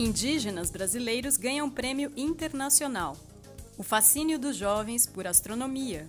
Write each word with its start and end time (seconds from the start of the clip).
Indígenas 0.00 0.70
brasileiros 0.70 1.36
ganham 1.36 1.68
prêmio 1.68 2.10
internacional. 2.16 3.18
O 3.76 3.82
fascínio 3.82 4.38
dos 4.38 4.56
jovens 4.56 5.06
por 5.06 5.26
astronomia. 5.26 6.06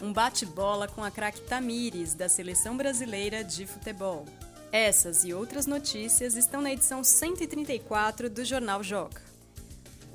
Um 0.00 0.12
bate-bola 0.12 0.86
com 0.86 1.02
a 1.02 1.10
craque 1.10 1.40
Tamires, 1.40 2.14
da 2.14 2.28
Seleção 2.28 2.76
Brasileira 2.76 3.42
de 3.42 3.66
Futebol. 3.66 4.24
Essas 4.70 5.24
e 5.24 5.34
outras 5.34 5.66
notícias 5.66 6.36
estão 6.36 6.62
na 6.62 6.72
edição 6.72 7.02
134 7.02 8.30
do 8.30 8.44
Jornal 8.44 8.84
Joca. 8.84 9.20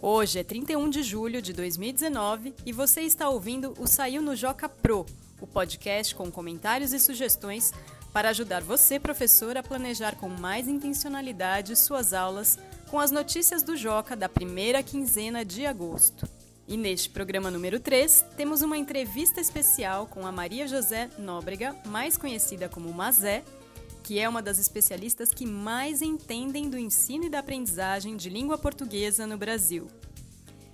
Hoje 0.02 0.40
é 0.40 0.44
31 0.46 0.90
de 0.90 1.04
julho 1.04 1.42
de 1.42 1.52
2019 1.52 2.54
e 2.66 2.72
você 2.72 3.02
está 3.02 3.28
ouvindo 3.28 3.74
o 3.80 3.86
Saiu 3.86 4.22
no 4.22 4.34
Joca 4.34 4.70
Pro, 4.70 5.06
o 5.42 5.46
podcast 5.46 6.16
com 6.16 6.32
comentários 6.32 6.94
e 6.94 7.00
sugestões 7.02 7.74
para 8.14 8.30
ajudar 8.30 8.62
você, 8.62 8.98
professor, 8.98 9.58
a 9.58 9.64
planejar 9.64 10.16
com 10.16 10.30
mais 10.30 10.70
intencionalidade 10.70 11.76
suas 11.76 12.14
aulas 12.14 12.58
com 12.94 13.00
as 13.00 13.10
notícias 13.10 13.64
do 13.64 13.76
Joca 13.76 14.16
da 14.16 14.30
primeira 14.30 14.84
quinzena 14.84 15.44
de 15.44 15.66
agosto. 15.66 16.30
E 16.68 16.78
neste 16.78 17.10
programa 17.10 17.50
número 17.50 17.80
3, 17.80 18.24
temos 18.38 18.62
uma 18.62 18.78
entrevista 18.78 19.42
especial 19.42 20.06
com 20.06 20.28
a 20.28 20.32
Maria 20.32 20.68
José 20.68 21.10
Nóbrega, 21.18 21.76
mais 21.88 22.18
conhecida 22.18 22.70
como 22.70 22.94
Mazé, 22.94 23.44
que 24.04 24.20
é 24.20 24.30
uma 24.30 24.44
das 24.44 24.60
especialistas 24.60 25.32
que 25.32 25.44
mais 25.44 26.04
entendem 26.04 26.70
do 26.70 26.78
ensino 26.78 27.24
e 27.24 27.30
da 27.30 27.40
aprendizagem 27.40 28.16
de 28.16 28.30
língua 28.30 28.60
portuguesa 28.60 29.26
no 29.26 29.40
Brasil. 29.40 29.88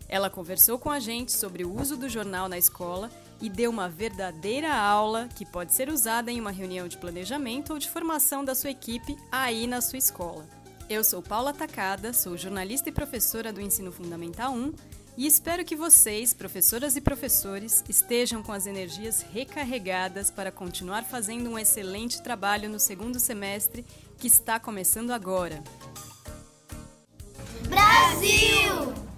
Ela 0.10 0.30
conversou 0.30 0.78
com 0.78 0.92
a 0.92 1.00
gente 1.00 1.32
sobre 1.32 1.64
o 1.64 1.74
uso 1.74 1.96
do 1.96 2.10
jornal 2.10 2.50
na 2.50 2.58
escola 2.58 3.10
e 3.42 3.50
deu 3.50 3.72
uma 3.72 3.88
verdadeira 3.88 4.76
aula 4.76 5.30
que 5.38 5.46
pode 5.46 5.74
ser 5.74 5.88
usada 5.88 6.30
em 6.30 6.42
uma 6.42 6.52
reunião 6.52 6.86
de 6.86 6.98
planejamento 6.98 7.72
ou 7.72 7.80
de 7.80 7.90
formação 7.90 8.44
da 8.44 8.54
sua 8.54 8.72
equipe 8.72 9.16
aí 9.32 9.66
na 9.68 9.80
sua 9.80 10.00
escola. 10.00 10.59
Eu 10.90 11.04
sou 11.04 11.22
Paula 11.22 11.54
Tacada, 11.54 12.12
sou 12.14 12.36
jornalista 12.36 12.90
e 12.90 12.92
professora 12.92 13.54
do 13.54 13.62
Ensino 13.62 13.92
Fundamental 13.92 14.52
1 14.52 14.74
e 15.16 15.28
espero 15.28 15.64
que 15.64 15.76
vocês, 15.76 16.34
professoras 16.34 16.96
e 16.96 17.02
professores, 17.02 17.84
estejam 17.88 18.42
com 18.42 18.52
as 18.52 18.66
energias 18.66 19.22
recarregadas 19.22 20.32
para 20.32 20.52
continuar 20.52 21.04
fazendo 21.04 21.48
um 21.52 21.60
excelente 21.60 22.24
trabalho 22.24 22.68
no 22.68 22.80
segundo 22.80 23.20
semestre 23.20 23.86
que 24.18 24.26
está 24.26 24.60
começando 24.60 25.12
agora. 25.12 25.64
Brasil! 27.68 29.09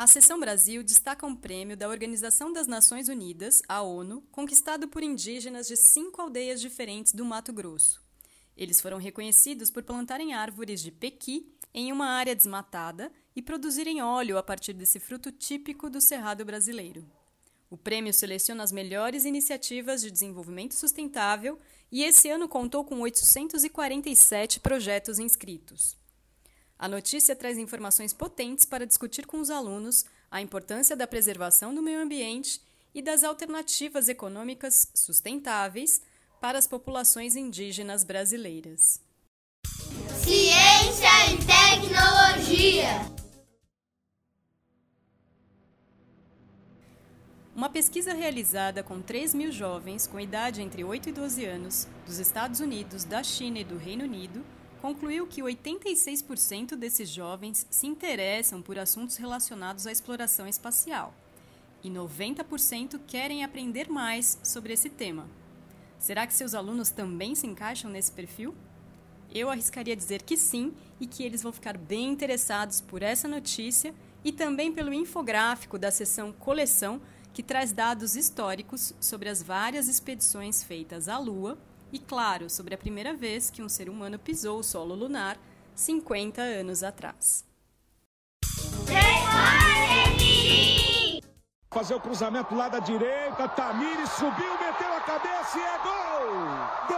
A 0.00 0.06
Seção 0.06 0.40
Brasil 0.40 0.82
destaca 0.82 1.26
um 1.26 1.36
prêmio 1.36 1.76
da 1.76 1.86
Organização 1.86 2.50
das 2.50 2.66
Nações 2.66 3.10
Unidas, 3.10 3.60
a 3.68 3.82
ONU, 3.82 4.22
conquistado 4.32 4.88
por 4.88 5.02
indígenas 5.02 5.68
de 5.68 5.76
cinco 5.76 6.22
aldeias 6.22 6.58
diferentes 6.58 7.12
do 7.12 7.22
Mato 7.22 7.52
Grosso. 7.52 8.02
Eles 8.56 8.80
foram 8.80 8.96
reconhecidos 8.96 9.70
por 9.70 9.82
plantarem 9.82 10.32
árvores 10.32 10.80
de 10.80 10.90
pequi 10.90 11.54
em 11.74 11.92
uma 11.92 12.06
área 12.06 12.34
desmatada 12.34 13.12
e 13.36 13.42
produzirem 13.42 14.00
óleo 14.00 14.38
a 14.38 14.42
partir 14.42 14.72
desse 14.72 14.98
fruto 14.98 15.30
típico 15.30 15.90
do 15.90 16.00
cerrado 16.00 16.46
brasileiro. 16.46 17.04
O 17.68 17.76
prêmio 17.76 18.14
seleciona 18.14 18.62
as 18.62 18.72
melhores 18.72 19.26
iniciativas 19.26 20.00
de 20.00 20.10
desenvolvimento 20.10 20.74
sustentável 20.76 21.58
e 21.92 22.04
esse 22.04 22.30
ano 22.30 22.48
contou 22.48 22.86
com 22.86 23.02
847 23.02 24.60
projetos 24.60 25.18
inscritos. 25.18 25.99
A 26.80 26.88
notícia 26.88 27.36
traz 27.36 27.58
informações 27.58 28.14
potentes 28.14 28.64
para 28.64 28.86
discutir 28.86 29.26
com 29.26 29.38
os 29.38 29.50
alunos 29.50 30.06
a 30.30 30.40
importância 30.40 30.96
da 30.96 31.06
preservação 31.06 31.74
do 31.74 31.82
meio 31.82 32.00
ambiente 32.00 32.58
e 32.94 33.02
das 33.02 33.22
alternativas 33.22 34.08
econômicas 34.08 34.90
sustentáveis 34.94 36.00
para 36.40 36.58
as 36.58 36.66
populações 36.66 37.36
indígenas 37.36 38.02
brasileiras. 38.02 38.98
Ciência 40.24 41.10
e 41.28 41.36
tecnologia. 41.44 43.12
Uma 47.54 47.68
pesquisa 47.68 48.14
realizada 48.14 48.82
com 48.82 49.02
3 49.02 49.34
mil 49.34 49.52
jovens 49.52 50.06
com 50.06 50.18
idade 50.18 50.62
entre 50.62 50.82
8 50.82 51.10
e 51.10 51.12
12 51.12 51.44
anos 51.44 51.86
dos 52.06 52.18
Estados 52.18 52.60
Unidos, 52.60 53.04
da 53.04 53.22
China 53.22 53.58
e 53.58 53.64
do 53.64 53.76
Reino 53.76 54.04
Unido 54.04 54.42
concluiu 54.80 55.26
que 55.26 55.42
86% 55.42 56.74
desses 56.74 57.08
jovens 57.08 57.66
se 57.70 57.86
interessam 57.86 58.62
por 58.62 58.78
assuntos 58.78 59.16
relacionados 59.16 59.86
à 59.86 59.92
exploração 59.92 60.46
espacial 60.46 61.14
e 61.84 61.90
90% 61.90 63.00
querem 63.06 63.44
aprender 63.44 63.88
mais 63.88 64.38
sobre 64.42 64.72
esse 64.72 64.88
tema. 64.88 65.28
Será 65.98 66.26
que 66.26 66.34
seus 66.34 66.54
alunos 66.54 66.90
também 66.90 67.34
se 67.34 67.46
encaixam 67.46 67.90
nesse 67.90 68.10
perfil? 68.10 68.54
Eu 69.32 69.50
arriscaria 69.50 69.94
dizer 69.94 70.22
que 70.22 70.36
sim 70.36 70.72
e 70.98 71.06
que 71.06 71.22
eles 71.22 71.42
vão 71.42 71.52
ficar 71.52 71.76
bem 71.76 72.08
interessados 72.10 72.80
por 72.80 73.02
essa 73.02 73.28
notícia 73.28 73.94
e 74.24 74.32
também 74.32 74.72
pelo 74.72 74.92
infográfico 74.92 75.78
da 75.78 75.90
seção 75.90 76.32
Coleção, 76.32 77.00
que 77.32 77.42
traz 77.42 77.70
dados 77.70 78.16
históricos 78.16 78.94
sobre 78.98 79.28
as 79.28 79.42
várias 79.42 79.88
expedições 79.88 80.62
feitas 80.62 81.08
à 81.08 81.16
Lua 81.18 81.56
e, 81.92 81.98
claro, 81.98 82.48
sobre 82.48 82.74
a 82.74 82.78
primeira 82.78 83.14
vez 83.14 83.50
que 83.50 83.62
um 83.62 83.68
ser 83.68 83.88
humano 83.88 84.18
pisou 84.18 84.58
o 84.60 84.62
solo 84.62 84.94
lunar 84.94 85.38
50 85.74 86.40
anos 86.42 86.82
atrás. 86.82 87.44
Fazer 91.72 91.94
o 91.94 92.00
cruzamento 92.00 92.54
lá 92.54 92.68
da 92.68 92.80
direita, 92.80 93.48
Tamires 93.48 94.10
subiu, 94.10 94.58
meteu 94.58 94.92
a 94.92 95.00
cabeça 95.00 95.56
e 95.56 95.62
é 95.62 95.78
gol! 95.78 96.32
Gol! 96.88 96.96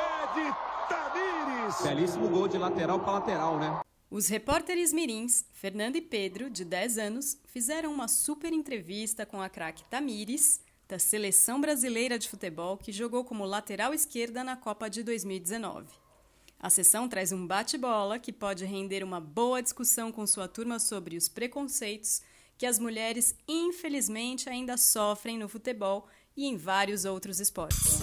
É 0.00 0.26
de 0.34 0.50
Tamires! 0.88 1.82
Belíssimo 1.82 2.28
gol 2.28 2.48
de 2.48 2.56
lateral 2.56 2.98
para 3.00 3.12
lateral, 3.12 3.58
né? 3.58 3.80
Os 4.10 4.28
repórteres 4.28 4.92
mirins, 4.92 5.44
Fernando 5.52 5.96
e 5.96 6.00
Pedro, 6.00 6.48
de 6.48 6.64
10 6.64 6.98
anos, 6.98 7.36
fizeram 7.46 7.92
uma 7.92 8.08
super 8.08 8.52
entrevista 8.52 9.26
com 9.26 9.42
a 9.42 9.48
craque 9.48 9.84
Tamires, 9.84 10.60
da 10.94 10.98
Seleção 11.00 11.60
Brasileira 11.60 12.16
de 12.16 12.28
Futebol, 12.28 12.76
que 12.76 12.92
jogou 12.92 13.24
como 13.24 13.44
lateral 13.44 13.92
esquerda 13.92 14.44
na 14.44 14.56
Copa 14.56 14.88
de 14.88 15.02
2019. 15.02 15.88
A 16.56 16.70
sessão 16.70 17.08
traz 17.08 17.32
um 17.32 17.44
bate-bola 17.48 18.16
que 18.16 18.32
pode 18.32 18.64
render 18.64 19.02
uma 19.02 19.20
boa 19.20 19.60
discussão 19.60 20.12
com 20.12 20.24
sua 20.24 20.46
turma 20.46 20.78
sobre 20.78 21.16
os 21.16 21.28
preconceitos 21.28 22.22
que 22.56 22.64
as 22.64 22.78
mulheres, 22.78 23.34
infelizmente, 23.48 24.48
ainda 24.48 24.76
sofrem 24.76 25.36
no 25.36 25.48
futebol 25.48 26.06
e 26.36 26.46
em 26.46 26.56
vários 26.56 27.04
outros 27.04 27.40
esportes. 27.40 27.98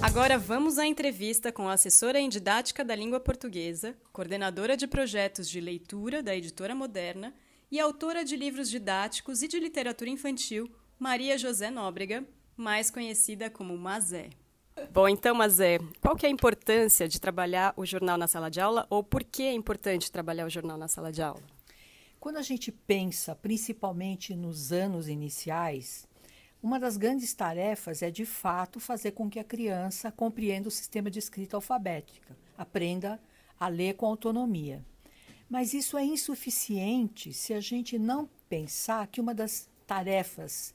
Agora 0.00 0.38
vamos 0.38 0.78
à 0.78 0.86
entrevista 0.86 1.52
com 1.52 1.68
a 1.68 1.74
assessora 1.74 2.18
em 2.18 2.30
didática 2.30 2.82
da 2.82 2.96
língua 2.96 3.20
portuguesa, 3.20 3.94
coordenadora 4.14 4.78
de 4.78 4.86
projetos 4.86 5.46
de 5.46 5.60
leitura 5.60 6.22
da 6.22 6.34
editora 6.34 6.74
Moderna 6.74 7.34
e 7.70 7.78
autora 7.78 8.24
de 8.24 8.34
livros 8.34 8.70
didáticos 8.70 9.42
e 9.42 9.48
de 9.48 9.60
literatura 9.60 10.08
infantil, 10.08 10.70
Maria 10.98 11.36
José 11.36 11.70
Nóbrega, 11.70 12.24
mais 12.56 12.90
conhecida 12.90 13.50
como 13.50 13.76
Mazé. 13.76 14.30
Bom, 14.90 15.06
então, 15.06 15.34
Mazé, 15.34 15.78
qual 16.00 16.16
que 16.16 16.24
é 16.24 16.28
a 16.28 16.32
importância 16.32 17.06
de 17.06 17.20
trabalhar 17.20 17.74
o 17.76 17.84
jornal 17.84 18.16
na 18.16 18.26
sala 18.26 18.50
de 18.50 18.60
aula 18.62 18.86
ou 18.88 19.04
por 19.04 19.22
que 19.22 19.42
é 19.42 19.52
importante 19.52 20.10
trabalhar 20.10 20.46
o 20.46 20.50
jornal 20.50 20.78
na 20.78 20.88
sala 20.88 21.12
de 21.12 21.20
aula? 21.20 21.42
Quando 22.18 22.38
a 22.38 22.42
gente 22.42 22.72
pensa, 22.72 23.34
principalmente 23.34 24.34
nos 24.34 24.72
anos 24.72 25.06
iniciais, 25.06 26.08
uma 26.62 26.80
das 26.80 26.96
grandes 26.96 27.34
tarefas 27.34 28.00
é, 28.00 28.10
de 28.10 28.24
fato, 28.24 28.80
fazer 28.80 29.12
com 29.12 29.28
que 29.28 29.38
a 29.38 29.44
criança 29.44 30.10
compreenda 30.10 30.68
o 30.68 30.70
sistema 30.70 31.10
de 31.10 31.18
escrita 31.18 31.58
alfabética, 31.58 32.34
aprenda 32.56 33.20
a 33.60 33.68
ler 33.68 33.94
com 33.96 34.06
autonomia. 34.06 34.82
Mas 35.48 35.74
isso 35.74 35.98
é 35.98 36.04
insuficiente 36.04 37.34
se 37.34 37.52
a 37.52 37.60
gente 37.60 37.98
não 37.98 38.28
pensar 38.48 39.06
que 39.08 39.20
uma 39.20 39.34
das 39.34 39.68
tarefas 39.86 40.74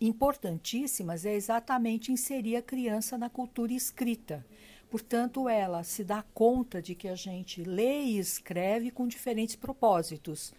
importantíssimas 0.00 1.26
é 1.26 1.34
exatamente 1.34 2.10
inserir 2.10 2.56
a 2.56 2.62
criança 2.62 3.18
na 3.18 3.28
cultura 3.28 3.72
escrita. 3.72 4.44
Portanto, 4.90 5.48
ela 5.48 5.84
se 5.84 6.02
dá 6.02 6.24
conta 6.34 6.82
de 6.82 6.94
que 6.94 7.06
a 7.06 7.14
gente 7.14 7.62
lê 7.62 8.02
e 8.02 8.18
escreve 8.18 8.90
com 8.90 9.06
diferentes 9.06 9.54
propósitos. 9.54 10.52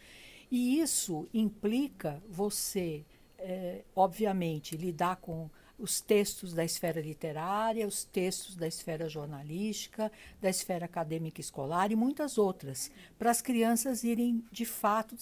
E 0.50 0.80
isso 0.80 1.27
implica 1.33 2.21
você, 2.30 3.04
é, 3.38 3.81
obviamente, 3.95 4.77
lidar 4.77 5.18
com 5.18 5.50
os 5.81 6.00
textos 6.00 6.54
da 6.54 6.63
esfera 6.63 7.01
literária, 7.01 7.88
os 7.88 8.04
textos 8.04 8.56
da 8.56 8.68
esfera 8.68 9.10
jornalística, 9.10 10.12
da 10.39 10.50
esfera 10.50 10.86
acadêmica 10.86 11.42
escolar 11.42 11.92
e 11.92 11.95
muitas 11.95 12.38
outras, 12.38 12.92
para 13.18 13.31
as 13.31 13.42
crianças 13.42 14.04
irem, 14.04 14.44
de 14.51 14.66
fato, 14.66 15.16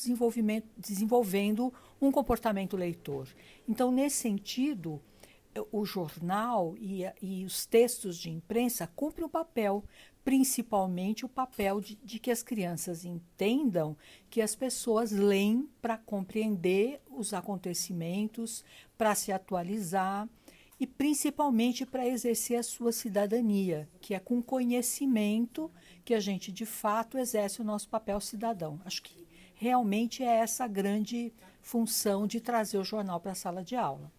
desenvolvendo 0.77 1.73
um 2.01 2.11
comportamento 2.11 2.75
leitor. 2.75 3.27
Então, 3.67 3.91
nesse 3.91 4.17
sentido, 4.17 5.01
o 5.71 5.85
jornal 5.85 6.75
e, 6.77 7.03
e 7.21 7.45
os 7.45 7.65
textos 7.65 8.17
de 8.17 8.29
imprensa 8.29 8.87
cumprem 8.95 9.25
um 9.25 9.29
papel, 9.29 9.83
principalmente 10.23 11.25
o 11.25 11.29
papel 11.29 11.81
de, 11.81 11.95
de 12.03 12.19
que 12.19 12.29
as 12.29 12.43
crianças 12.43 13.03
entendam 13.03 13.97
que 14.29 14.41
as 14.41 14.55
pessoas 14.55 15.11
leem 15.11 15.67
para 15.81 15.97
compreender 15.97 17.01
os 17.09 17.33
acontecimentos, 17.33 18.63
para 18.97 19.15
se 19.15 19.31
atualizar 19.31 20.27
e 20.79 20.87
principalmente 20.87 21.85
para 21.85 22.07
exercer 22.07 22.57
a 22.57 22.63
sua 22.63 22.91
cidadania, 22.91 23.89
que 23.99 24.13
é 24.13 24.19
com 24.19 24.41
conhecimento 24.41 25.69
que 26.05 26.13
a 26.13 26.19
gente 26.19 26.51
de 26.51 26.65
fato 26.65 27.17
exerce 27.17 27.61
o 27.61 27.65
nosso 27.65 27.89
papel 27.89 28.21
cidadão. 28.21 28.79
Acho 28.85 29.03
que 29.03 29.27
realmente 29.53 30.23
é 30.23 30.37
essa 30.37 30.65
grande 30.67 31.33
função 31.61 32.25
de 32.25 32.39
trazer 32.39 32.77
o 32.77 32.83
jornal 32.83 33.19
para 33.19 33.33
a 33.33 33.35
sala 33.35 33.63
de 33.63 33.75
aula. 33.75 34.09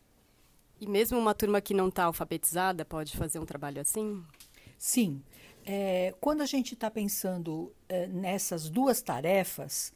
E 0.78 0.86
mesmo 0.86 1.18
uma 1.18 1.34
turma 1.34 1.60
que 1.60 1.74
não 1.74 1.88
está 1.88 2.04
alfabetizada 2.04 2.84
pode 2.84 3.16
fazer 3.16 3.38
um 3.38 3.46
trabalho 3.46 3.80
assim? 3.80 4.22
Sim. 4.78 5.22
É, 5.64 6.14
quando 6.20 6.42
a 6.42 6.46
gente 6.46 6.74
está 6.74 6.90
pensando 6.90 7.72
é, 7.88 8.06
nessas 8.06 8.68
duas 8.68 9.02
tarefas, 9.02 9.92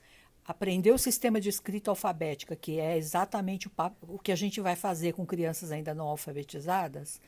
aprender 0.46 0.90
o 0.90 0.98
sistema 0.98 1.40
de 1.40 1.48
escrita 1.48 1.90
alfabética, 1.90 2.54
que 2.54 2.78
é 2.78 2.96
exatamente 2.96 3.68
o, 3.68 3.72
o 4.02 4.18
que 4.18 4.32
a 4.32 4.36
gente 4.36 4.60
vai 4.60 4.76
fazer 4.76 5.12
com 5.12 5.26
crianças 5.26 5.72
ainda 5.72 5.94
não 5.94 6.06
alfabetizadas, 6.06 7.20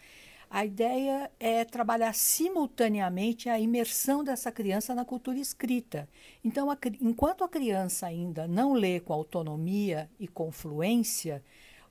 a 0.48 0.64
ideia 0.64 1.30
é 1.40 1.64
trabalhar 1.64 2.14
simultaneamente 2.14 3.48
a 3.48 3.58
imersão 3.58 4.22
dessa 4.22 4.52
criança 4.52 4.94
na 4.94 5.04
cultura 5.04 5.38
escrita. 5.38 6.08
Então, 6.44 6.70
a, 6.70 6.78
enquanto 7.00 7.42
a 7.42 7.48
criança 7.48 8.06
ainda 8.06 8.46
não 8.46 8.72
lê 8.72 9.00
com 9.00 9.12
autonomia 9.12 10.08
e 10.20 10.28
com 10.28 10.52
fluência, 10.52 11.42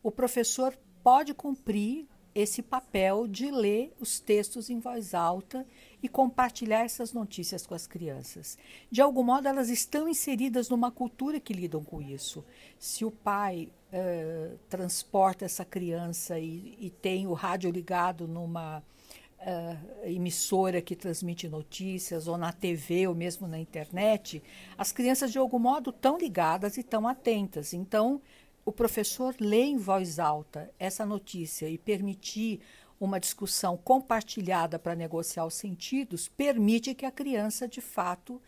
o 0.01 0.09
professor 0.09 0.77
pode 1.03 1.33
cumprir 1.33 2.07
esse 2.35 2.61
papel 2.61 3.27
de 3.27 3.49
ler 3.49 3.93
os 3.97 4.19
textos 4.19 4.69
em 4.69 4.77
voz 4.77 5.13
alta 5.13 5.65
e 6.03 6.09
compartilhar 6.09 6.83
essas 6.83 7.13
notícias 7.13 7.65
com 7.65 7.73
as 7.73 7.87
crianças. 7.87 8.57
De 8.91 9.01
algum 9.01 9.23
modo, 9.23 9.47
elas 9.47 9.69
estão 9.69 10.09
inseridas 10.09 10.67
numa 10.67 10.91
cultura 10.91 11.39
que 11.39 11.53
lidam 11.53 11.81
com 11.81 12.01
isso. 12.01 12.43
Se 12.77 13.05
o 13.05 13.09
pai 13.09 13.71
uh, 13.93 14.57
transporta 14.67 15.45
essa 15.45 15.63
criança 15.63 16.37
e, 16.37 16.77
e, 16.77 16.89
tem 16.89 17.25
o 17.25 17.31
rádio 17.31 17.71
ligado 17.71 18.27
numa 18.27 18.79
uh, 18.79 20.05
emissora 20.05 20.81
que 20.81 20.95
transmite 20.95 21.47
notícias, 21.47 22.27
ou 22.27 22.37
na 22.37 22.51
TV, 22.51 23.07
ou 23.07 23.15
mesmo 23.15 23.47
na 23.47 23.57
internet, 23.57 24.43
as 24.77 24.91
crianças, 24.91 25.31
de 25.31 25.37
algum 25.37 25.59
modo, 25.59 25.89
estão 25.89 26.17
ligadas 26.17 26.75
e 26.75 26.81
estão 26.81 27.07
atentas. 27.07 27.73
Então, 27.73 28.21
o 28.65 28.71
professor 28.71 29.35
lê 29.39 29.63
em 29.63 29.77
voz 29.77 30.17
alta 30.17 30.73
essa 30.79 31.05
notícia 31.05 31.69
e 31.69 31.77
permitir 31.77 32.59
uma 32.99 33.19
discussão 33.19 33.77
compartilhada 33.77 34.79
para 34.79 34.95
negociar 34.95 35.45
os 35.45 35.53
sentidos, 35.53 36.27
permite 36.27 36.95
que 36.95 37.05
a 37.05 37.11
criança, 37.11 37.67
de 37.67 37.81
fato, 37.81 38.41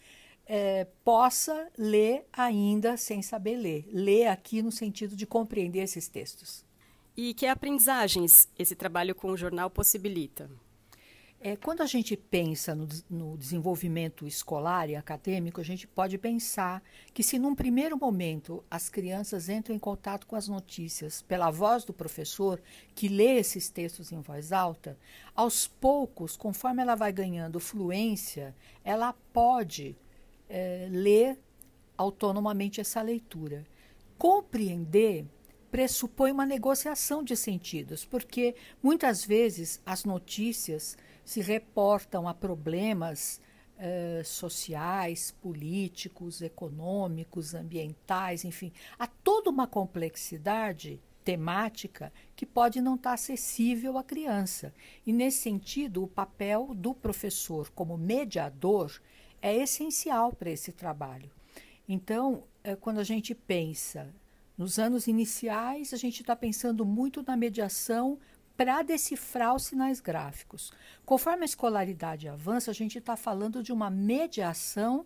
é, 0.45 0.87
possa 1.03 1.69
ler 1.77 2.25
ainda 2.33 2.97
sem 2.97 3.21
saber 3.21 3.57
ler. 3.57 3.87
Ler 3.91 4.27
aqui 4.27 4.61
no 4.61 4.71
sentido 4.71 5.15
de 5.15 5.27
compreender 5.27 5.83
esses 5.83 6.07
textos. 6.07 6.65
E 7.15 7.33
que 7.33 7.45
aprendizagens 7.45 8.47
esse 8.57 8.75
trabalho 8.75 9.13
com 9.13 9.31
o 9.31 9.37
jornal 9.37 9.69
possibilita? 9.69 10.49
É, 11.39 11.55
quando 11.55 11.81
a 11.81 11.85
gente 11.85 12.17
pensa 12.17 12.73
no, 12.73 12.87
no, 13.07 13.37
desenvolvimento 13.37 14.25
escolar 14.25 14.89
e 14.89 14.95
acadêmico, 14.95 15.61
a 15.61 15.63
gente 15.63 15.87
pode 15.87 16.17
pensar 16.17 16.81
que, 17.13 17.21
se 17.21 17.37
num 17.37 17.53
primeiro 17.53 17.95
momento 17.95 18.63
as 18.71 18.89
crianças 18.89 19.47
entram 19.47 19.75
em 19.75 19.79
contato 19.79 20.25
com 20.25 20.35
as 20.35 20.47
notícias 20.47 21.21
pela 21.21 21.51
voz 21.51 21.83
do 21.83 21.93
professor, 21.93 22.59
que 22.95 23.07
lê 23.07 23.37
esses 23.37 23.69
textos 23.69 24.11
em 24.11 24.19
voz 24.19 24.51
alta, 24.51 24.97
aos 25.35 25.67
poucos, 25.67 26.35
conforme 26.35 26.81
ela 26.81 26.95
vai 26.95 27.11
ganhando 27.11 27.59
fluência, 27.59 28.55
ela 28.83 29.13
pode 29.31 29.95
é, 30.49 30.87
ler 30.89 31.39
autonomamente 31.95 32.81
essa 32.81 33.01
leitura. 33.01 33.63
Compreender 34.17 35.23
pressupõe 35.69 36.31
uma 36.31 36.47
negociação 36.47 37.23
de 37.23 37.35
sentidos, 37.35 38.03
porque 38.03 38.55
muitas 38.81 39.23
vezes 39.23 39.79
as 39.85 40.03
notícias 40.03 40.97
se 41.27 41.41
reportam 41.41 42.25
a 42.25 42.33
problemas 42.33 43.41
uh, 43.75 44.23
sociais, 44.23 45.35
políticos, 45.41 46.41
econômicos, 46.41 47.53
ambientais, 47.53 48.45
enfim, 48.45 48.71
a 48.97 49.05
toda 49.05 49.49
uma 49.49 49.67
complexidade 49.67 51.01
temática 51.25 52.13
que 52.33 52.45
pode 52.45 52.79
não 52.79 52.95
estar 52.95 53.11
acessível 53.11 53.97
à 53.97 54.05
criança. 54.05 54.73
E, 55.05 55.11
nesse 55.11 55.39
sentido, 55.39 56.01
o 56.01 56.07
papel 56.07 56.73
do 56.73 56.93
professor 56.93 57.69
como 57.71 57.97
mediador 57.97 58.97
é 59.41 59.53
essencial 59.53 60.31
para 60.31 60.49
esse 60.49 60.71
trabalho. 60.71 61.29
Então, 61.89 62.45
é, 62.63 62.73
quando 62.73 62.99
a 62.99 63.03
gente 63.03 63.35
pensa 63.35 64.15
nos 64.57 64.79
anos 64.79 65.07
iniciais, 65.07 65.93
a 65.93 65.97
gente 65.97 66.21
está 66.21 66.37
pensando 66.37 66.85
muito 66.85 67.21
na 67.21 67.35
mediação 67.35 68.17
para 68.57 68.81
decifrar 68.81 69.55
os 69.55 69.65
sinais 69.65 70.01
gráficos. 70.01 70.73
Conforme 71.05 71.43
a 71.43 71.45
escolaridade 71.45 72.27
avança, 72.27 72.71
a 72.71 72.73
gente 72.73 72.97
está 72.97 73.15
falando 73.15 73.61
de 73.61 73.71
uma 73.71 73.89
mediação 73.89 75.05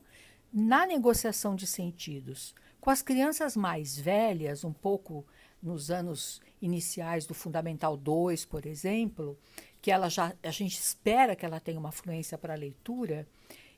na 0.51 0.85
negociação 0.85 1.53
de 1.53 1.67
sentidos. 1.67 2.55
Com 2.79 2.89
as 2.89 3.01
crianças 3.01 3.55
mais 3.55 3.97
velhas, 3.97 4.63
um 4.63 4.71
pouco 4.71 5.25
nos 5.61 5.91
anos 5.91 6.41
iniciais 6.61 7.25
do 7.25 7.33
Fundamental 7.33 7.95
2, 7.97 8.45
por 8.45 8.65
exemplo, 8.65 9.37
que 9.81 9.91
ela 9.91 10.09
já 10.09 10.33
a 10.41 10.51
gente 10.51 10.79
espera 10.79 11.35
que 11.35 11.45
ela 11.45 11.59
tenha 11.59 11.79
uma 11.79 11.91
fluência 11.91 12.37
para 12.37 12.53
a 12.53 12.57
leitura 12.57 13.27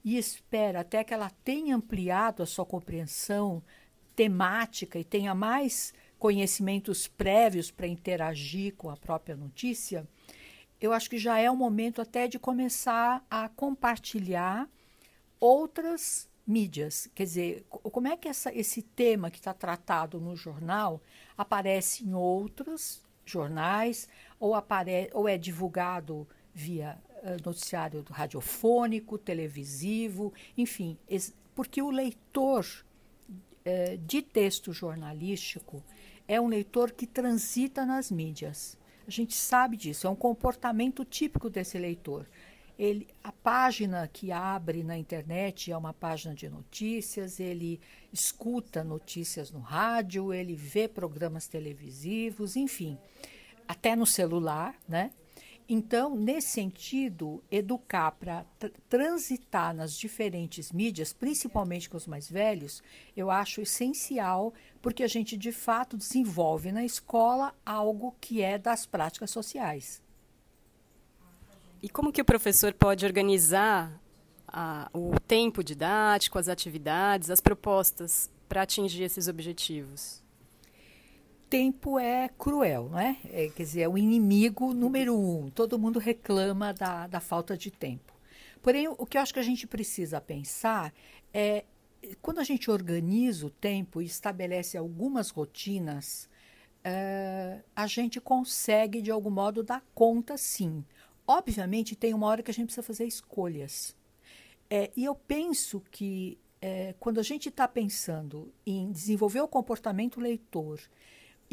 e 0.05 0.17
espera 0.17 0.81
até 0.81 1.03
que 1.03 1.13
ela 1.13 1.31
tenha 1.43 1.75
ampliado 1.75 2.43
a 2.43 2.45
sua 2.45 2.65
compreensão 2.65 3.61
temática 4.15 4.99
e 4.99 5.03
tenha 5.03 5.33
mais 5.33 5.93
conhecimentos 6.23 7.05
prévios 7.05 7.69
para 7.69 7.85
interagir 7.85 8.73
com 8.77 8.89
a 8.89 8.95
própria 8.95 9.35
notícia, 9.35 10.07
eu 10.79 10.93
acho 10.93 11.09
que 11.09 11.17
já 11.17 11.37
é 11.37 11.51
o 11.51 11.55
momento 11.57 12.01
até 12.01 12.29
de 12.29 12.39
começar 12.39 13.21
a 13.29 13.49
compartilhar 13.49 14.69
outras 15.37 16.29
mídias. 16.47 17.09
Quer 17.13 17.23
dizer, 17.23 17.65
como 17.69 18.07
é 18.07 18.15
que 18.15 18.29
essa, 18.29 18.55
esse 18.57 18.81
tema 18.81 19.29
que 19.29 19.37
está 19.37 19.53
tratado 19.53 20.17
no 20.21 20.33
jornal 20.33 21.01
aparece 21.37 22.05
em 22.05 22.13
outros 22.13 23.01
jornais 23.25 24.07
ou, 24.39 24.55
apare, 24.55 25.09
ou 25.11 25.27
é 25.27 25.37
divulgado 25.37 26.25
via 26.53 26.97
uh, 27.17 27.45
noticiário 27.45 28.01
radiofônico, 28.09 29.17
televisivo, 29.17 30.33
enfim, 30.57 30.97
porque 31.53 31.81
o 31.81 31.89
leitor 31.89 32.65
uh, 32.65 33.97
de 33.97 34.21
texto 34.21 34.71
jornalístico 34.71 35.83
é 36.27 36.39
um 36.39 36.47
leitor 36.47 36.91
que 36.91 37.05
transita 37.05 37.85
nas 37.85 38.11
mídias. 38.11 38.77
A 39.07 39.11
gente 39.11 39.35
sabe 39.35 39.75
disso, 39.75 40.07
é 40.07 40.09
um 40.09 40.15
comportamento 40.15 41.03
típico 41.03 41.49
desse 41.49 41.77
leitor. 41.77 42.25
Ele, 42.79 43.07
a 43.23 43.31
página 43.31 44.09
que 44.11 44.31
abre 44.31 44.83
na 44.83 44.97
internet 44.97 45.71
é 45.71 45.77
uma 45.77 45.93
página 45.93 46.33
de 46.33 46.49
notícias, 46.49 47.39
ele 47.39 47.79
escuta 48.11 48.83
notícias 48.83 49.51
no 49.51 49.59
rádio, 49.59 50.33
ele 50.33 50.55
vê 50.55 50.87
programas 50.87 51.47
televisivos, 51.47 52.55
enfim, 52.55 52.97
até 53.67 53.95
no 53.95 54.05
celular, 54.05 54.75
né? 54.87 55.11
Então, 55.67 56.15
nesse 56.15 56.49
sentido, 56.49 57.41
educar 57.49 58.11
para 58.11 58.45
transitar 58.89 59.73
nas 59.73 59.97
diferentes 59.97 60.71
mídias, 60.71 61.13
principalmente 61.13 61.89
com 61.89 61.95
os 61.95 62.05
mais 62.05 62.29
velhos, 62.29 62.83
eu 63.15 63.31
acho 63.31 63.61
essencial, 63.61 64.53
porque 64.81 65.03
a 65.03 65.07
gente 65.07 65.37
de 65.37 65.51
fato 65.51 65.97
desenvolve 65.97 66.71
na 66.71 66.83
escola 66.83 67.55
algo 67.65 68.15
que 68.19 68.41
é 68.41 68.57
das 68.57 68.85
práticas 68.85 69.31
sociais. 69.31 70.01
E 71.81 71.89
como 71.89 72.11
que 72.11 72.21
o 72.21 72.25
professor 72.25 72.73
pode 72.73 73.05
organizar 73.05 74.01
a, 74.47 74.89
o 74.93 75.19
tempo 75.19 75.63
didático, 75.63 76.39
as 76.39 76.47
atividades, 76.47 77.29
as 77.29 77.41
propostas 77.41 78.29
para 78.47 78.61
atingir 78.61 79.03
esses 79.03 79.27
objetivos? 79.27 80.22
Tempo 81.53 81.99
é 81.99 82.29
cruel, 82.29 82.89
não 82.89 82.99
é? 82.99 83.15
é? 83.25 83.47
Quer 83.47 83.61
dizer, 83.61 83.81
é 83.81 83.87
o 83.87 83.95
inimigo 83.95 84.73
número 84.73 85.15
um. 85.15 85.51
Todo 85.51 85.77
mundo 85.77 85.99
reclama 85.99 86.73
da, 86.73 87.05
da 87.05 87.19
falta 87.19 87.55
de 87.55 87.69
tempo. 87.69 88.11
Porém, 88.59 88.87
o 88.87 89.05
que 89.05 89.19
eu 89.19 89.21
acho 89.21 89.31
que 89.31 89.39
a 89.39 89.43
gente 89.43 89.67
precisa 89.67 90.19
pensar 90.19 90.91
é 91.31 91.63
quando 92.23 92.39
a 92.39 92.43
gente 92.43 92.71
organiza 92.71 93.45
o 93.45 93.51
tempo 93.51 94.01
e 94.01 94.05
estabelece 94.05 94.75
algumas 94.79 95.29
rotinas, 95.29 96.27
uh, 96.79 97.63
a 97.75 97.85
gente 97.85 98.19
consegue, 98.19 98.99
de 98.99 99.11
algum 99.11 99.29
modo, 99.29 99.61
dar 99.61 99.85
conta, 99.93 100.35
sim. 100.37 100.83
Obviamente, 101.27 101.95
tem 101.95 102.15
uma 102.15 102.25
hora 102.25 102.41
que 102.41 102.49
a 102.49 102.53
gente 102.53 102.65
precisa 102.65 102.81
fazer 102.81 103.05
escolhas. 103.05 103.95
É, 104.71 104.89
e 104.97 105.05
eu 105.05 105.13
penso 105.13 105.83
que 105.91 106.39
é, 106.59 106.95
quando 106.99 107.19
a 107.19 107.23
gente 107.23 107.49
está 107.49 107.67
pensando 107.67 108.51
em 108.65 108.91
desenvolver 108.91 109.41
o 109.41 109.47
comportamento 109.47 110.19
leitor 110.19 110.79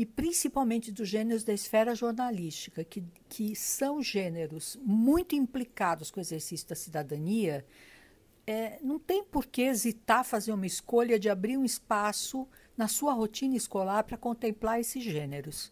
e 0.01 0.07
principalmente 0.07 0.91
dos 0.91 1.11
gêneros 1.11 1.45
da 1.45 1.53
esfera 1.53 1.95
jornalística, 1.95 2.83
que, 2.83 3.05
que 3.29 3.55
são 3.55 4.03
gêneros 4.03 4.79
muito 4.81 5.35
implicados 5.35 6.11
com 6.11 6.19
o 6.19 6.23
exercício 6.23 6.67
da 6.67 6.75
cidadania, 6.75 7.67
é, 8.47 8.79
não 8.83 8.99
tem 8.99 9.23
por 9.23 9.45
que 9.45 9.61
hesitar 9.61 10.25
fazer 10.25 10.53
uma 10.53 10.65
escolha 10.65 11.19
de 11.19 11.29
abrir 11.29 11.59
um 11.59 11.67
espaço 11.67 12.49
na 12.79 12.89
sua 12.89 13.13
rotina 13.13 13.55
escolar 13.55 14.03
para 14.05 14.17
contemplar 14.17 14.81
esses 14.81 15.05
gêneros. 15.05 15.71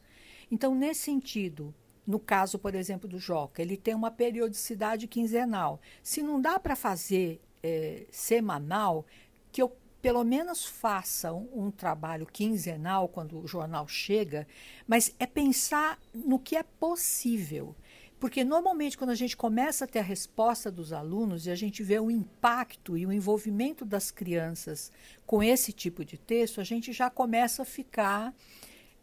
Então, 0.50 0.74
nesse 0.74 1.04
sentido, 1.04 1.74
no 2.06 2.18
caso, 2.18 2.58
por 2.58 2.74
exemplo, 2.74 3.08
do 3.08 3.18
Joca, 3.18 3.62
ele 3.62 3.78
tem 3.78 3.94
uma 3.94 4.10
periodicidade 4.10 5.06
quinzenal. 5.06 5.80
Se 6.02 6.20
não 6.20 6.38
dá 6.38 6.60
para 6.60 6.76
fazer 6.76 7.40
é, 7.62 8.06
semanal, 8.10 9.06
que 9.50 9.62
eu 9.62 9.74
pelo 10.00 10.22
menos 10.24 10.64
faça 10.64 11.32
um, 11.32 11.48
um, 11.54 11.70
trabalho 11.70 12.26
quinzenal 12.26 13.08
quando 13.08 13.38
o 13.38 13.46
jornal 13.46 13.88
chega, 13.88 14.46
mas 14.86 15.14
é 15.18 15.26
pensar 15.26 15.98
no 16.14 16.38
que 16.38 16.56
é 16.56 16.62
possível. 16.62 17.74
Porque 18.20 18.42
normalmente, 18.42 18.98
quando 18.98 19.10
a 19.10 19.14
gente 19.14 19.36
começa 19.36 19.84
a 19.84 19.88
ter 19.88 20.00
a 20.00 20.02
resposta 20.02 20.72
dos 20.72 20.92
alunos 20.92 21.46
e 21.46 21.50
a 21.50 21.54
gente 21.54 21.82
vê 21.82 22.00
o 22.00 22.10
impacto 22.10 22.96
e 22.96 23.06
o 23.06 23.12
envolvimento 23.12 23.84
das 23.84 24.10
crianças 24.10 24.90
com 25.24 25.42
esse 25.42 25.72
tipo 25.72 26.04
de 26.04 26.18
texto, 26.18 26.60
a 26.60 26.64
gente 26.64 26.92
já 26.92 27.08
começa 27.08 27.62
a 27.62 27.64
ficar 27.64 28.34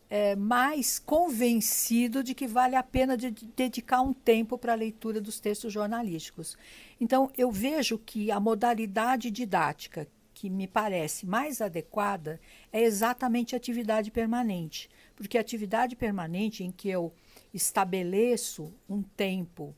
é, 0.09 0.35
mais 0.35 0.99
convencido 0.99 2.23
de 2.23 2.35
que 2.35 2.45
vale 2.45 2.75
a 2.75 2.83
pena 2.83 3.15
de 3.15 3.31
dedicar 3.31 4.01
um 4.01 4.13
tempo 4.13 4.57
para 4.57 4.73
a 4.73 4.75
leitura 4.75 5.21
dos 5.21 5.39
textos 5.39 5.71
jornalísticos. 5.71 6.57
Então, 6.99 7.31
eu 7.37 7.49
vejo 7.49 7.97
que 7.97 8.31
a 8.31 8.39
modalidade 8.39 9.31
didática 9.31 10.07
que 10.35 10.49
me 10.49 10.67
parece 10.67 11.25
mais 11.25 11.61
adequada 11.61 12.39
é 12.71 12.81
exatamente 12.81 13.55
a 13.55 13.57
atividade 13.57 14.11
permanente. 14.11 14.89
Porque 15.15 15.37
a 15.37 15.41
atividade 15.41 15.95
permanente 15.95 16.63
em 16.63 16.71
que 16.71 16.89
eu 16.89 17.13
estabeleço 17.53 18.73
um 18.87 19.01
tempo 19.01 19.73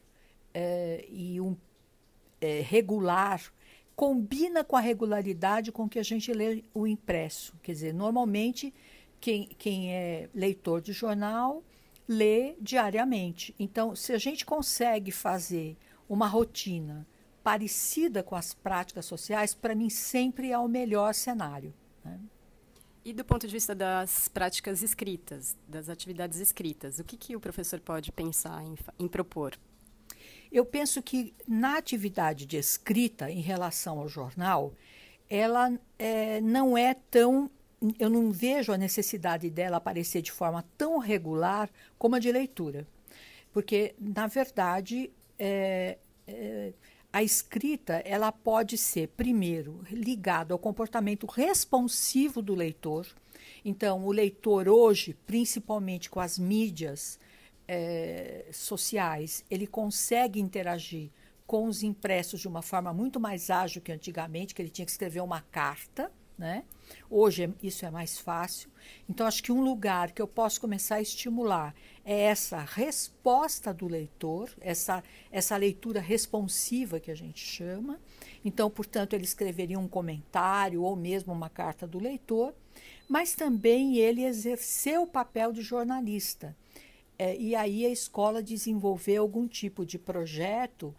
é, 0.53 1.05
e 1.07 1.39
um 1.39 1.55
é, 2.41 2.61
regular 2.61 3.53
combina 3.95 4.63
com 4.63 4.75
a 4.75 4.81
regularidade 4.81 5.71
com 5.71 5.87
que 5.87 5.99
a 5.99 6.03
gente 6.03 6.33
lê 6.33 6.63
o 6.73 6.87
impresso. 6.87 7.53
Quer 7.61 7.73
dizer, 7.73 7.93
normalmente 7.93 8.73
quem, 9.21 9.47
quem 9.59 9.93
é 9.93 10.27
leitor 10.33 10.81
de 10.81 10.91
jornal 10.91 11.63
lê 12.07 12.55
diariamente. 12.59 13.53
Então, 13.59 13.95
se 13.95 14.11
a 14.11 14.17
gente 14.17 14.43
consegue 14.43 15.11
fazer 15.11 15.77
uma 16.09 16.27
rotina 16.27 17.05
parecida 17.47 18.21
com 18.21 18.35
as 18.35 18.53
práticas 18.53 19.05
sociais, 19.05 19.55
para 19.55 19.73
mim 19.73 19.89
sempre 19.89 20.51
é 20.51 20.59
o 20.59 20.67
melhor 20.67 21.13
cenário. 21.13 21.73
Né? 22.03 22.19
E 23.05 23.13
do 23.13 23.23
ponto 23.23 23.47
de 23.47 23.53
vista 23.53 23.73
das 23.73 24.27
práticas 24.27 24.83
escritas, 24.83 25.55
das 25.65 25.87
atividades 25.87 26.39
escritas, 26.39 26.99
o 26.99 27.05
que, 27.05 27.15
que 27.15 27.37
o 27.37 27.39
professor 27.39 27.79
pode 27.79 28.11
pensar 28.11 28.61
em, 28.63 28.75
em 28.99 29.07
propor? 29.07 29.57
Eu 30.51 30.65
penso 30.65 31.01
que 31.01 31.33
na 31.47 31.77
atividade 31.77 32.45
de 32.45 32.57
escrita 32.57 33.31
em 33.31 33.39
relação 33.39 33.97
ao 33.97 34.09
jornal, 34.09 34.73
ela 35.29 35.71
é, 35.97 36.41
não 36.41 36.77
é 36.77 36.95
tão. 36.95 37.49
Eu 37.97 38.09
não 38.09 38.29
vejo 38.29 38.73
a 38.73 38.77
necessidade 38.77 39.49
dela 39.49 39.77
aparecer 39.77 40.21
de 40.21 40.33
forma 40.33 40.65
tão 40.77 40.97
regular 40.97 41.69
como 41.97 42.17
a 42.17 42.19
de 42.19 42.29
leitura. 42.29 42.85
Porque, 43.53 43.95
na 43.97 44.27
verdade, 44.27 45.09
é, 45.39 45.97
é, 46.27 46.73
a 47.17 47.23
escrita 47.23 48.03
ela 48.05 48.31
pode 48.31 48.77
ser 48.77 49.07
primeiro 49.07 49.83
ligado 49.89 50.51
ao 50.51 50.59
comportamento 50.59 51.25
responsivo 51.25 52.43
do 52.43 52.53
leitor. 52.53 53.07
Então, 53.65 54.05
o 54.05 54.11
leitor 54.11 54.69
hoje, 54.69 55.15
principalmente 55.25 56.11
com 56.11 56.19
as 56.19 56.37
mídias 56.37 57.19
é, 57.67 58.45
sociais, 58.53 59.43
ele 59.49 59.65
consegue 59.65 60.39
interagir 60.39 61.09
com 61.47 61.65
os 61.65 61.81
impressos 61.81 62.39
de 62.39 62.47
uma 62.47 62.61
forma 62.61 62.93
muito 62.93 63.19
mais 63.19 63.49
ágil 63.49 63.81
que 63.81 63.91
antigamente, 63.91 64.53
que 64.53 64.61
ele 64.61 64.69
tinha 64.69 64.85
que 64.85 64.91
escrever 64.91 65.21
uma 65.21 65.41
carta 65.41 66.11
né? 66.37 66.63
Hoje 67.09 67.43
é, 67.43 67.49
isso 67.61 67.85
é 67.85 67.89
mais 67.89 68.19
fácil. 68.19 68.69
Então, 69.09 69.25
acho 69.25 69.43
que 69.43 69.51
um 69.51 69.61
lugar 69.61 70.11
que 70.11 70.21
eu 70.21 70.27
posso 70.27 70.61
começar 70.61 70.95
a 70.95 71.01
estimular 71.01 71.73
é 72.05 72.21
essa 72.21 72.59
resposta 72.59 73.73
do 73.73 73.87
leitor, 73.87 74.49
essa, 74.61 75.03
essa 75.31 75.57
leitura 75.57 75.99
responsiva 75.99 76.99
que 76.99 77.11
a 77.11 77.15
gente 77.15 77.39
chama. 77.39 77.99
Então, 78.45 78.69
portanto, 78.69 79.13
ele 79.13 79.25
escreveria 79.25 79.79
um 79.79 79.87
comentário 79.87 80.83
ou 80.83 80.95
mesmo 80.95 81.33
uma 81.33 81.49
carta 81.49 81.87
do 81.87 81.99
leitor, 81.99 82.53
mas 83.09 83.33
também 83.33 83.97
ele 83.97 84.23
exerceu 84.23 85.03
o 85.03 85.07
papel 85.07 85.51
de 85.51 85.61
jornalista. 85.61 86.55
É, 87.19 87.35
e 87.35 87.55
aí 87.55 87.85
a 87.85 87.89
escola 87.89 88.43
desenvolveu 88.43 89.23
algum 89.23 89.47
tipo 89.47 89.85
de 89.85 89.97
projeto 89.97 90.93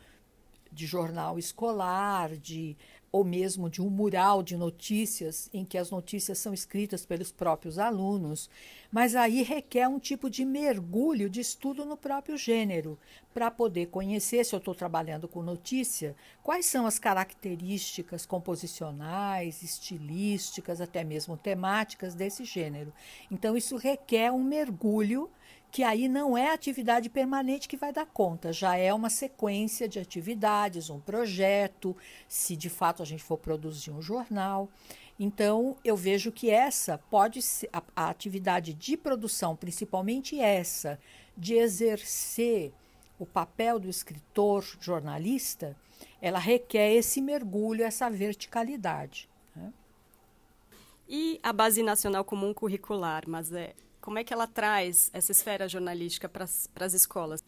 de 0.70 0.86
jornal 0.86 1.38
escolar, 1.38 2.36
de 2.36 2.76
ou 3.10 3.24
mesmo 3.24 3.70
de 3.70 3.80
um 3.80 3.88
mural 3.88 4.42
de 4.42 4.56
notícias 4.56 5.48
em 5.52 5.64
que 5.64 5.78
as 5.78 5.90
notícias 5.90 6.38
são 6.38 6.52
escritas 6.52 7.06
pelos 7.06 7.32
próprios 7.32 7.78
alunos, 7.78 8.50
mas 8.90 9.14
aí 9.14 9.42
requer 9.42 9.88
um 9.88 9.98
tipo 9.98 10.28
de 10.28 10.44
mergulho 10.44 11.28
de 11.28 11.40
estudo 11.40 11.84
no 11.84 11.96
próprio 11.96 12.36
gênero, 12.36 12.98
para 13.32 13.50
poder 13.50 13.86
conhecer, 13.86 14.44
se 14.44 14.54
eu 14.54 14.58
estou 14.58 14.74
trabalhando 14.74 15.28
com 15.28 15.42
notícia, 15.42 16.16
quais 16.42 16.66
são 16.66 16.86
as 16.86 16.98
características 16.98 18.26
composicionais, 18.26 19.62
estilísticas, 19.62 20.80
até 20.80 21.04
mesmo 21.04 21.36
temáticas 21.36 22.14
desse 22.14 22.44
gênero. 22.44 22.92
Então, 23.30 23.56
isso 23.56 23.76
requer 23.76 24.32
um 24.32 24.42
mergulho 24.42 25.30
que 25.70 25.82
aí 25.82 26.08
não 26.08 26.36
é 26.36 26.52
atividade 26.52 27.10
permanente 27.10 27.68
que 27.68 27.76
vai 27.76 27.92
dar 27.92 28.06
conta, 28.06 28.52
já 28.52 28.76
é 28.76 28.92
uma 28.92 29.10
sequência 29.10 29.88
de 29.88 29.98
atividades, 29.98 30.88
um 30.88 30.98
projeto, 30.98 31.96
se 32.26 32.56
de 32.56 32.70
fato 32.70 33.02
a 33.02 33.06
gente 33.06 33.22
for 33.22 33.36
produzir 33.36 33.90
um 33.90 34.00
jornal. 34.00 34.68
Então, 35.20 35.76
eu 35.84 35.96
vejo 35.96 36.32
que 36.32 36.48
essa 36.48 36.96
pode 37.10 37.42
ser 37.42 37.68
a, 37.72 37.82
a 37.94 38.08
atividade 38.08 38.72
de 38.72 38.96
produção, 38.96 39.54
principalmente 39.54 40.38
essa, 40.40 40.98
de 41.36 41.54
exercer 41.54 42.72
o 43.18 43.26
papel 43.26 43.78
do 43.78 43.88
escritor, 43.88 44.64
jornalista, 44.80 45.76
ela 46.22 46.38
requer 46.38 46.92
esse 46.92 47.20
mergulho, 47.20 47.84
essa 47.84 48.08
verticalidade. 48.08 49.28
Né? 49.54 49.72
E 51.08 51.40
a 51.42 51.52
Base 51.52 51.82
Nacional 51.82 52.24
Comum 52.24 52.54
Curricular, 52.54 53.24
mas 53.26 53.52
é 53.52 53.74
como 54.08 54.18
é 54.18 54.24
que 54.24 54.32
ela 54.32 54.46
traz 54.46 55.10
essa 55.12 55.32
esfera 55.32 55.68
jornalística 55.68 56.30
para 56.30 56.46
as 56.46 56.94
escolas? 56.94 57.44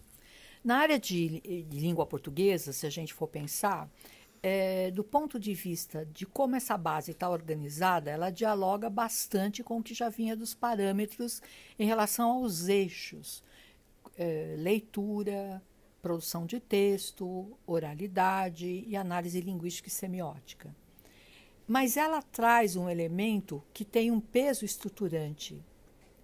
Na 0.62 0.76
área 0.76 0.98
de, 0.98 1.40
de, 1.40 1.80
língua 1.80 2.04
portuguesa, 2.04 2.70
se 2.70 2.86
a 2.86 2.90
gente 2.90 3.14
for 3.14 3.28
pensar, 3.28 3.90
é, 4.42 4.90
do 4.90 5.02
ponto 5.02 5.40
de 5.40 5.54
vista 5.54 6.04
de 6.12 6.26
como 6.26 6.54
essa 6.54 6.76
base 6.76 7.12
está 7.12 7.30
organizada, 7.30 8.10
ela 8.10 8.28
dialoga 8.28 8.90
bastante 8.90 9.64
com 9.64 9.78
o 9.78 9.82
que 9.82 9.94
já 9.94 10.10
vinha 10.10 10.36
dos 10.36 10.52
parâmetros 10.52 11.40
em 11.78 11.86
relação 11.86 12.30
aos 12.30 12.68
eixos: 12.68 13.42
é, 14.18 14.54
leitura, 14.58 15.62
produção 16.02 16.44
de 16.44 16.60
texto, 16.60 17.56
oralidade 17.66 18.84
e 18.86 18.94
análise 18.96 19.40
linguística 19.40 19.88
e 19.88 19.90
semiótica. 19.90 20.76
Mas 21.66 21.96
ela 21.96 22.20
traz 22.20 22.76
um 22.76 22.86
elemento 22.86 23.64
que 23.72 23.82
tem 23.82 24.10
um 24.10 24.20
peso 24.20 24.66
estruturante 24.66 25.64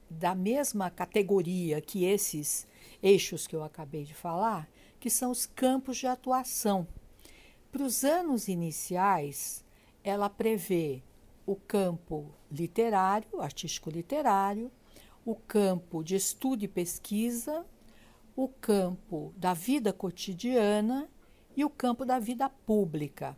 da 0.08 0.34
mesma 0.34 0.90
categoria 0.90 1.80
que 1.80 2.04
esses 2.04 2.66
eixos 3.02 3.46
que 3.46 3.54
eu 3.54 3.62
acabei 3.62 4.04
de 4.04 4.14
falar, 4.14 4.68
que 4.98 5.10
são 5.10 5.30
os 5.30 5.46
campos 5.46 5.96
de 5.98 6.06
atuação. 6.06 6.86
Para 7.70 7.82
os 7.82 8.04
anos 8.04 8.48
iniciais, 8.48 9.64
ela 10.02 10.30
prevê 10.30 11.02
o 11.44 11.54
campo 11.54 12.34
literário, 12.50 13.40
artístico 13.40 13.90
literário, 13.90 14.70
o 15.24 15.34
campo 15.34 16.02
de 16.02 16.16
estudo 16.16 16.64
e 16.64 16.68
pesquisa, 16.68 17.66
o 18.34 18.48
campo 18.48 19.32
da 19.36 19.54
vida 19.54 19.92
cotidiana 19.92 21.08
e 21.56 21.64
o 21.64 21.70
campo 21.70 22.04
da 22.04 22.18
vida 22.18 22.48
pública. 22.48 23.36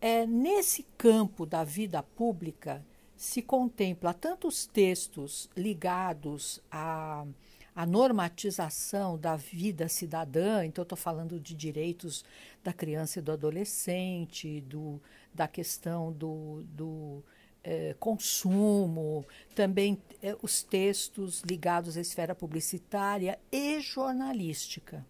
É 0.00 0.24
nesse 0.26 0.84
campo 0.96 1.44
da 1.44 1.64
vida 1.64 2.02
pública 2.02 2.84
se 3.18 3.42
contempla 3.42 4.14
tanto 4.14 4.46
os 4.46 4.64
textos 4.64 5.50
ligados 5.56 6.60
à, 6.70 7.26
à 7.74 7.84
normatização 7.84 9.18
da 9.18 9.34
vida 9.34 9.88
cidadã, 9.88 10.64
então 10.64 10.82
estou 10.82 10.96
falando 10.96 11.40
de 11.40 11.52
direitos 11.52 12.24
da 12.62 12.72
criança 12.72 13.18
e 13.18 13.22
do 13.22 13.32
adolescente, 13.32 14.60
do, 14.60 15.02
da 15.34 15.48
questão 15.48 16.12
do, 16.12 16.62
do 16.68 17.24
é, 17.64 17.92
consumo, 17.98 19.26
também 19.52 20.00
é, 20.22 20.36
os 20.40 20.62
textos 20.62 21.40
ligados 21.40 21.96
à 21.96 22.00
esfera 22.00 22.36
publicitária 22.36 23.36
e 23.50 23.80
jornalística. 23.80 25.04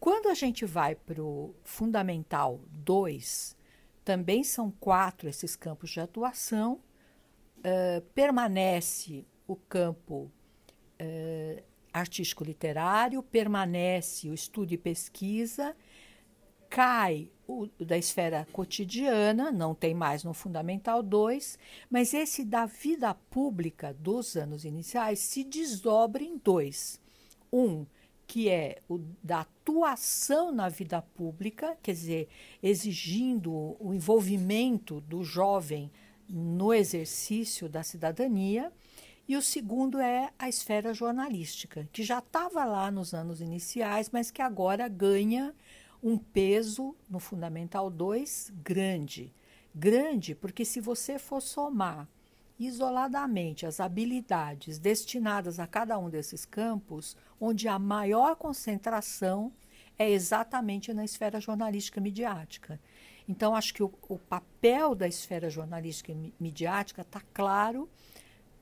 Quando 0.00 0.30
a 0.30 0.34
gente 0.34 0.64
vai 0.64 0.94
para 0.94 1.22
o 1.22 1.54
Fundamental 1.62 2.62
2, 2.70 3.54
também 4.02 4.42
são 4.42 4.70
quatro 4.70 5.28
esses 5.28 5.54
campos 5.54 5.90
de 5.90 6.00
atuação, 6.00 6.80
uh, 7.66 8.00
permanece 8.14 9.26
o 9.46 9.56
campo 9.56 10.30
uh, 11.00 11.62
artístico-literário, 11.92 13.22
permanece 13.22 14.28
o 14.30 14.34
estudo 14.34 14.72
e 14.72 14.78
pesquisa, 14.78 15.74
cai 16.70 17.30
o 17.46 17.68
da 17.84 17.96
esfera 17.96 18.46
cotidiana, 18.52 19.50
não 19.50 19.74
tem 19.74 19.94
mais 19.94 20.22
no 20.22 20.34
Fundamental 20.34 21.02
2, 21.02 21.58
mas 21.90 22.12
esse 22.12 22.44
da 22.44 22.66
vida 22.66 23.14
pública 23.14 23.94
dos 23.94 24.36
anos 24.36 24.64
iniciais 24.64 25.20
se 25.20 25.44
desdobra 25.44 26.22
em 26.22 26.38
dois. 26.38 27.00
Um, 27.52 27.86
que 28.26 28.48
é 28.48 28.82
o 28.88 28.98
da 29.22 29.42
atuação 29.42 30.50
na 30.50 30.68
vida 30.68 31.00
pública, 31.00 31.78
quer 31.80 31.92
dizer, 31.92 32.28
exigindo 32.60 33.76
o 33.78 33.94
envolvimento 33.94 35.00
do 35.00 35.22
jovem 35.22 35.90
no 36.28 36.72
exercício 36.72 37.68
da 37.68 37.82
cidadania, 37.82 38.72
e 39.28 39.36
o 39.36 39.42
segundo 39.42 39.98
é 39.98 40.30
a 40.38 40.48
esfera 40.48 40.94
jornalística, 40.94 41.88
que 41.92 42.02
já 42.02 42.18
estava 42.18 42.64
lá 42.64 42.90
nos 42.90 43.12
anos 43.12 43.40
iniciais, 43.40 44.08
mas 44.10 44.30
que 44.30 44.40
agora 44.40 44.86
ganha 44.88 45.52
um 46.02 46.16
peso 46.16 46.94
no 47.10 47.18
Fundamental 47.18 47.90
2 47.90 48.52
grande. 48.62 49.34
Grande 49.74 50.34
porque, 50.34 50.64
se 50.64 50.80
você 50.80 51.18
for 51.18 51.40
somar 51.40 52.08
isoladamente 52.58 53.66
as 53.66 53.80
habilidades 53.80 54.78
destinadas 54.78 55.58
a 55.58 55.66
cada 55.66 55.98
um 55.98 56.08
desses 56.08 56.44
campos, 56.44 57.16
onde 57.40 57.68
a 57.68 57.78
maior 57.78 58.36
concentração 58.36 59.52
é 59.98 60.10
exatamente 60.10 60.92
na 60.92 61.04
esfera 61.04 61.40
jornalística 61.40 62.00
midiática. 62.00 62.80
Então, 63.28 63.54
acho 63.54 63.74
que 63.74 63.82
o, 63.82 63.92
o 64.08 64.18
papel 64.18 64.94
da 64.94 65.08
esfera 65.08 65.50
jornalística 65.50 66.14
midiática 66.38 67.02
está 67.02 67.20
claro 67.34 67.88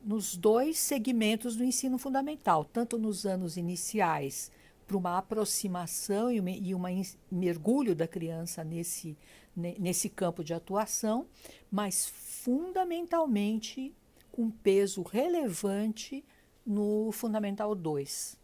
nos 0.03 0.37
dois 0.37 0.79
segmentos 0.79 1.57
do 1.57 1.65
ensino 1.65 1.99
fundamental, 1.99 2.65
tanto 2.65 2.99
nos 2.99 3.25
anos 3.25 3.57
iniciais, 3.57 4.51
para 4.87 4.97
uma 4.97 5.19
aproximação 5.19 6.31
e, 6.31 6.75
um 6.75 6.83
mergulho 7.31 7.95
da 7.95 8.07
criança 8.07 8.63
nesse, 8.63 9.17
nesse 9.57 10.11
campo 10.11 10.45
de 10.45 10.53
atuação, 10.53 11.27
mas 11.71 12.07
fundamentalmente 12.07 13.95
com 14.31 14.51
peso 14.51 15.03
relevante 15.03 16.25
no 16.67 17.11
Fundamental 17.13 17.75
2. 17.75 18.39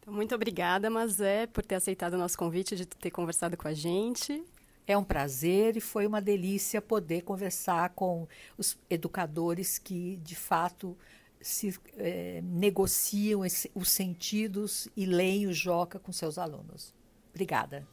Então, 0.00 0.12
muito 0.12 0.34
obrigada, 0.34 0.90
Mazé, 0.90 1.46
por 1.46 1.64
ter 1.64 1.76
aceitado 1.76 2.14
o 2.14 2.18
nosso 2.18 2.36
convite, 2.36 2.76
de 2.76 2.84
ter 2.84 3.10
conversado 3.10 3.56
com 3.56 3.68
a 3.68 3.72
gente. 3.72 4.44
É 4.88 4.96
um 4.96 5.04
prazer 5.04 5.76
e 5.76 5.80
foi 5.82 6.06
uma 6.06 6.22
delícia 6.22 6.80
poder 6.80 7.20
conversar 7.20 7.90
com 7.90 8.26
os 8.56 8.78
educadores 8.88 9.76
que, 9.76 10.16
de 10.24 10.34
fato, 10.34 10.96
se 11.42 11.78
é, 11.98 12.40
negociam 12.42 13.44
esse, 13.44 13.70
os 13.74 13.90
sentidos 13.90 14.88
e 14.96 15.04
leem 15.04 15.46
o 15.46 15.52
Joca 15.52 15.98
com 15.98 16.10
seus 16.10 16.38
alunos. 16.38 16.94
Obrigada. 17.28 17.86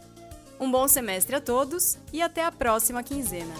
Um 0.60 0.70
bom 0.70 0.88
semestre 0.88 1.36
a 1.36 1.40
todos 1.40 1.96
e 2.12 2.20
até 2.20 2.44
a 2.44 2.50
próxima 2.50 3.02
quinzena. 3.02 3.54